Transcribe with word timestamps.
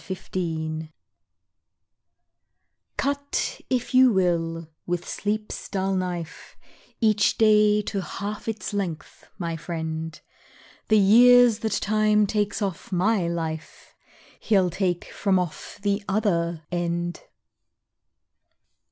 Midnight 0.09 0.35
Oil 0.35 0.87
Cut 2.97 3.61
if 3.69 3.93
you 3.93 4.11
will, 4.11 4.67
with 4.87 5.07
Sleep's 5.07 5.69
dull 5.69 5.93
knife, 5.93 6.57
Each 6.99 7.37
day 7.37 7.83
to 7.83 8.01
half 8.01 8.47
its 8.47 8.73
length, 8.73 9.27
my 9.37 9.55
friend, 9.55 10.19
The 10.87 10.97
years 10.97 11.59
that 11.59 11.73
Time 11.73 12.25
takes 12.25 12.63
off 12.63 12.91
my 12.91 13.27
life, 13.27 13.93
He'll 14.39 14.71
take 14.71 15.05
from 15.11 15.37
off 15.37 15.77
the 15.83 16.03
other 16.09 16.63
end! 16.71 17.21